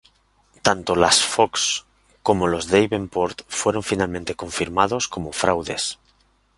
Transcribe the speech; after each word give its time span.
Tanto 0.63 0.95
las 0.95 1.23
Fox 1.23 1.85
como 2.23 2.47
los 2.47 2.69
Davenport 2.69 3.41
fueron 3.47 3.83
finalmente 3.83 4.33
confirmados 4.33 5.07
como 5.07 5.31
fraudes. 5.31 5.99